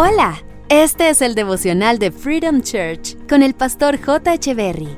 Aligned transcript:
Hola, 0.00 0.44
este 0.68 1.10
es 1.10 1.20
el 1.22 1.34
devocional 1.34 1.98
de 1.98 2.12
Freedom 2.12 2.60
Church 2.60 3.16
con 3.28 3.42
el 3.42 3.52
pastor 3.52 4.00
J. 4.00 4.54
Berry. 4.54 4.96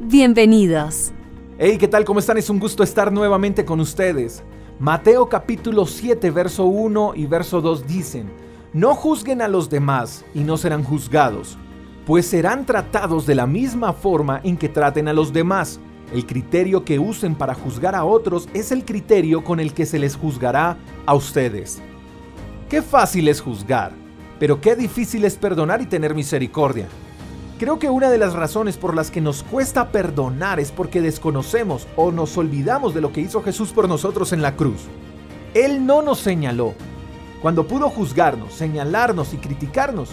Bienvenidos. 0.00 1.12
Hey, 1.58 1.76
¿qué 1.78 1.86
tal? 1.86 2.06
¿Cómo 2.06 2.20
están? 2.20 2.38
Es 2.38 2.48
un 2.48 2.58
gusto 2.58 2.82
estar 2.82 3.12
nuevamente 3.12 3.66
con 3.66 3.80
ustedes. 3.80 4.42
Mateo 4.78 5.28
capítulo 5.28 5.84
7, 5.84 6.30
verso 6.30 6.64
1 6.64 7.12
y 7.16 7.26
verso 7.26 7.60
2 7.60 7.86
dicen, 7.86 8.30
No 8.72 8.94
juzguen 8.94 9.42
a 9.42 9.48
los 9.48 9.68
demás 9.68 10.24
y 10.32 10.40
no 10.40 10.56
serán 10.56 10.84
juzgados, 10.84 11.58
pues 12.06 12.24
serán 12.24 12.64
tratados 12.64 13.26
de 13.26 13.34
la 13.34 13.46
misma 13.46 13.92
forma 13.92 14.40
en 14.42 14.56
que 14.56 14.70
traten 14.70 15.08
a 15.08 15.12
los 15.12 15.34
demás. 15.34 15.80
El 16.14 16.24
criterio 16.24 16.82
que 16.82 16.98
usen 16.98 17.34
para 17.34 17.52
juzgar 17.52 17.94
a 17.94 18.06
otros 18.06 18.48
es 18.54 18.72
el 18.72 18.86
criterio 18.86 19.44
con 19.44 19.60
el 19.60 19.74
que 19.74 19.84
se 19.84 19.98
les 19.98 20.16
juzgará 20.16 20.78
a 21.04 21.14
ustedes. 21.14 21.82
Qué 22.70 22.80
fácil 22.80 23.28
es 23.28 23.42
juzgar 23.42 24.00
pero 24.40 24.62
qué 24.62 24.74
difícil 24.74 25.24
es 25.26 25.36
perdonar 25.36 25.82
y 25.82 25.86
tener 25.86 26.14
misericordia. 26.14 26.88
Creo 27.58 27.78
que 27.78 27.90
una 27.90 28.08
de 28.08 28.16
las 28.16 28.32
razones 28.32 28.78
por 28.78 28.96
las 28.96 29.10
que 29.10 29.20
nos 29.20 29.42
cuesta 29.42 29.92
perdonar 29.92 30.58
es 30.58 30.72
porque 30.72 31.02
desconocemos 31.02 31.86
o 31.94 32.10
nos 32.10 32.38
olvidamos 32.38 32.94
de 32.94 33.02
lo 33.02 33.12
que 33.12 33.20
hizo 33.20 33.42
Jesús 33.42 33.70
por 33.72 33.86
nosotros 33.86 34.32
en 34.32 34.40
la 34.40 34.56
cruz. 34.56 34.86
Él 35.52 35.84
no 35.84 36.00
nos 36.00 36.20
señaló. 36.20 36.72
Cuando 37.42 37.66
pudo 37.66 37.90
juzgarnos, 37.90 38.54
señalarnos 38.54 39.34
y 39.34 39.36
criticarnos, 39.36 40.08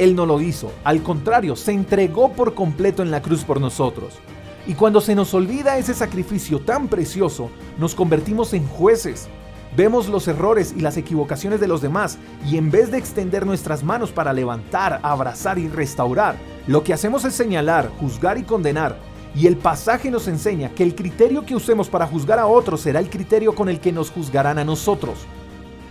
Él 0.00 0.16
no 0.16 0.26
lo 0.26 0.40
hizo. 0.40 0.72
Al 0.82 1.04
contrario, 1.04 1.54
se 1.54 1.70
entregó 1.70 2.32
por 2.32 2.54
completo 2.54 3.04
en 3.04 3.12
la 3.12 3.22
cruz 3.22 3.44
por 3.44 3.60
nosotros. 3.60 4.18
Y 4.66 4.74
cuando 4.74 5.00
se 5.00 5.14
nos 5.14 5.34
olvida 5.34 5.78
ese 5.78 5.94
sacrificio 5.94 6.60
tan 6.60 6.88
precioso, 6.88 7.48
nos 7.78 7.94
convertimos 7.94 8.54
en 8.54 8.66
jueces 8.66 9.28
Vemos 9.78 10.08
los 10.08 10.26
errores 10.26 10.74
y 10.76 10.80
las 10.80 10.96
equivocaciones 10.96 11.60
de 11.60 11.68
los 11.68 11.80
demás 11.80 12.18
y 12.44 12.56
en 12.56 12.68
vez 12.68 12.90
de 12.90 12.98
extender 12.98 13.46
nuestras 13.46 13.84
manos 13.84 14.10
para 14.10 14.32
levantar, 14.32 14.98
abrazar 15.04 15.56
y 15.56 15.68
restaurar, 15.68 16.34
lo 16.66 16.82
que 16.82 16.92
hacemos 16.92 17.24
es 17.24 17.34
señalar, 17.34 17.88
juzgar 18.00 18.38
y 18.38 18.42
condenar. 18.42 18.98
Y 19.36 19.46
el 19.46 19.56
pasaje 19.56 20.10
nos 20.10 20.26
enseña 20.26 20.70
que 20.70 20.82
el 20.82 20.96
criterio 20.96 21.46
que 21.46 21.54
usemos 21.54 21.88
para 21.88 22.08
juzgar 22.08 22.40
a 22.40 22.48
otros 22.48 22.80
será 22.80 22.98
el 22.98 23.08
criterio 23.08 23.54
con 23.54 23.68
el 23.68 23.78
que 23.78 23.92
nos 23.92 24.10
juzgarán 24.10 24.58
a 24.58 24.64
nosotros. 24.64 25.28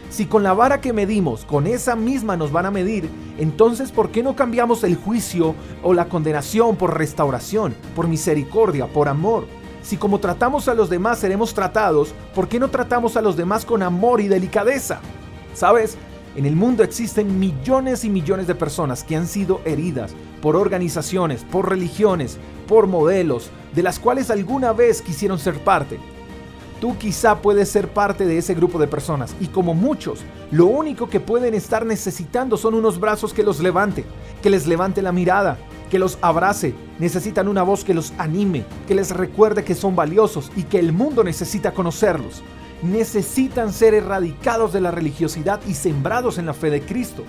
Si 0.10 0.26
con 0.26 0.44
la 0.44 0.52
vara 0.52 0.82
que 0.82 0.92
medimos, 0.92 1.46
con 1.46 1.66
esa 1.66 1.96
misma 1.96 2.36
nos 2.36 2.52
van 2.52 2.66
a 2.66 2.72
medir, 2.72 3.10
entonces 3.38 3.94
¿por 3.94 4.12
qué 4.12 4.22
no 4.22 4.36
cambiamos 4.36 4.84
el 4.84 4.98
juicio 4.98 5.56
o 5.82 5.94
la 5.94 6.10
condenación 6.10 6.76
por 6.76 6.98
restauración, 6.98 7.74
por 7.96 8.10
misericordia, 8.10 8.88
por 8.88 9.08
amor? 9.08 9.46
Si 9.84 9.98
como 9.98 10.20
tratamos 10.20 10.68
a 10.68 10.74
los 10.74 10.90
demás 10.90 11.20
seremos 11.20 11.54
tratados, 11.54 12.14
¿por 12.36 12.48
qué 12.48 12.60
no 12.60 12.70
tratamos 12.70 13.16
a 13.18 13.22
los 13.22 13.38
demás 13.38 13.66
con 13.66 13.84
amor 13.84 14.22
y 14.22 14.28
delicadeza? 14.28 15.00
¿Sabes? 15.54 15.98
En 16.36 16.46
el 16.46 16.56
mundo 16.56 16.84
existen 16.84 17.40
millones 17.40 18.04
y 18.04 18.10
millones 18.10 18.46
de 18.48 18.54
personas 18.54 19.04
que 19.04 19.16
han 19.16 19.28
sido 19.28 19.62
heridas 19.66 20.14
por 20.42 20.56
organizaciones, 20.56 21.44
por 21.44 21.68
religiones, 21.68 22.38
por 22.68 22.86
modelos, 22.86 23.50
de 23.74 23.82
las 23.82 23.98
cuales 23.98 24.30
alguna 24.30 24.72
vez 24.72 25.02
quisieron 25.02 25.40
ser 25.40 25.60
parte. 25.64 25.98
Tú 26.80 26.96
quizá 26.98 27.42
puedes 27.42 27.70
ser 27.70 27.88
parte 27.88 28.26
de 28.28 28.38
ese 28.38 28.54
grupo 28.54 28.78
de 28.78 28.88
personas 28.88 29.36
y 29.40 29.48
como 29.48 29.74
muchos, 29.74 30.20
lo 30.52 30.68
único 30.68 31.10
que 31.10 31.20
pueden 31.20 31.56
estar 31.56 31.86
necesitando 31.86 32.56
son 32.56 32.76
unos 32.76 33.00
brazos 33.00 33.34
que 33.34 33.42
los 33.42 33.60
levante, 33.60 34.06
que 34.44 34.52
les 34.52 34.68
levante 34.68 35.02
la 35.02 35.12
mirada, 35.12 35.58
que 35.88 36.00
los 36.00 36.18
abrace, 36.22 36.74
necesitan 37.00 37.48
una 37.48 37.64
voz 37.64 37.84
que 37.84 37.94
los 37.94 38.14
anime, 38.18 38.66
que 38.88 38.96
les 38.96 39.12
recuerde 39.12 39.64
que 39.64 39.76
son 39.76 39.96
valiosos 39.96 40.52
y 40.56 40.64
que 40.64 40.80
el 40.80 40.94
mundo 40.94 41.24
necesita 41.24 41.74
conocerlos. 41.74 42.42
Necesitan 42.84 43.74
ser 43.74 43.94
erradicados 43.94 44.74
de 44.74 44.82
la 44.82 44.92
religiosidad 44.92 45.60
y 45.68 45.74
sembrados 45.74 46.38
en 46.38 46.46
la 46.46 46.54
fe 46.54 46.70
de 46.70 46.82
Cristo. 46.82 47.24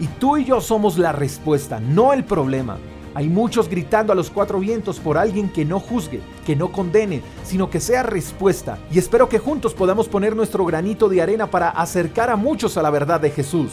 Y 0.00 0.06
tú 0.06 0.36
y 0.36 0.44
yo 0.44 0.60
somos 0.60 0.98
la 0.98 1.12
respuesta, 1.12 1.80
no 1.80 2.12
el 2.12 2.24
problema. 2.24 2.78
Hay 3.14 3.28
muchos 3.28 3.68
gritando 3.68 4.12
a 4.12 4.16
los 4.16 4.30
cuatro 4.30 4.58
vientos 4.58 4.98
por 4.98 5.18
alguien 5.18 5.50
que 5.50 5.64
no 5.64 5.80
juzgue, 5.80 6.20
que 6.46 6.56
no 6.56 6.72
condene, 6.72 7.22
sino 7.44 7.68
que 7.68 7.78
sea 7.78 8.02
respuesta. 8.02 8.78
Y 8.90 8.98
espero 8.98 9.28
que 9.28 9.38
juntos 9.38 9.74
podamos 9.74 10.08
poner 10.08 10.34
nuestro 10.34 10.64
granito 10.64 11.08
de 11.08 11.20
arena 11.20 11.50
para 11.50 11.68
acercar 11.68 12.30
a 12.30 12.36
muchos 12.36 12.76
a 12.78 12.82
la 12.82 12.90
verdad 12.90 13.20
de 13.20 13.30
Jesús. 13.30 13.70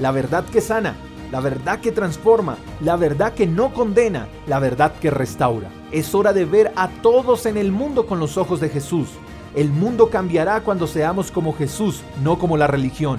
La 0.00 0.10
verdad 0.10 0.44
que 0.44 0.60
sana, 0.60 0.96
la 1.32 1.40
verdad 1.40 1.80
que 1.80 1.92
transforma, 1.92 2.58
la 2.82 2.96
verdad 2.96 3.32
que 3.32 3.46
no 3.46 3.72
condena, 3.72 4.28
la 4.46 4.58
verdad 4.58 4.92
que 5.00 5.10
restaura. 5.10 5.70
Es 5.90 6.14
hora 6.14 6.34
de 6.34 6.44
ver 6.44 6.72
a 6.76 6.88
todos 6.88 7.46
en 7.46 7.56
el 7.56 7.72
mundo 7.72 8.06
con 8.06 8.20
los 8.20 8.36
ojos 8.36 8.60
de 8.60 8.68
Jesús. 8.68 9.08
El 9.54 9.70
mundo 9.70 10.10
cambiará 10.10 10.60
cuando 10.60 10.86
seamos 10.86 11.30
como 11.30 11.54
Jesús, 11.54 12.02
no 12.22 12.38
como 12.38 12.58
la 12.58 12.66
religión. 12.66 13.18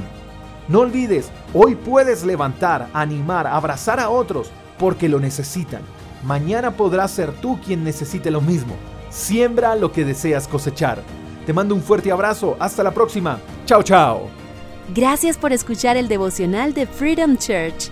No 0.67 0.81
olvides, 0.81 1.31
hoy 1.55 1.73
puedes 1.73 2.23
levantar, 2.23 2.87
animar, 2.93 3.47
abrazar 3.47 3.99
a 3.99 4.11
otros 4.11 4.51
porque 4.77 5.09
lo 5.09 5.19
necesitan. 5.19 5.81
Mañana 6.23 6.69
podrás 6.69 7.09
ser 7.09 7.31
tú 7.31 7.59
quien 7.65 7.83
necesite 7.83 8.29
lo 8.29 8.41
mismo. 8.41 8.75
Siembra 9.09 9.75
lo 9.75 9.91
que 9.91 10.05
deseas 10.05 10.47
cosechar. 10.47 11.01
Te 11.47 11.53
mando 11.53 11.73
un 11.73 11.81
fuerte 11.81 12.11
abrazo. 12.11 12.57
Hasta 12.59 12.83
la 12.83 12.91
próxima. 12.91 13.39
Chao, 13.65 13.81
chao. 13.81 14.27
Gracias 14.93 15.35
por 15.35 15.51
escuchar 15.51 15.97
el 15.97 16.07
devocional 16.07 16.75
de 16.75 16.85
Freedom 16.85 17.37
Church 17.37 17.91